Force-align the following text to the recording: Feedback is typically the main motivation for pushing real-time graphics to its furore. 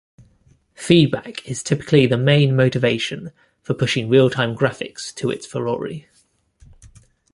Feedback 0.73 1.47
is 1.47 1.61
typically 1.61 2.07
the 2.07 2.17
main 2.17 2.55
motivation 2.55 3.31
for 3.61 3.75
pushing 3.75 4.09
real-time 4.09 4.55
graphics 4.55 5.13
to 5.13 5.29
its 5.29 5.45
furore. 5.45 6.05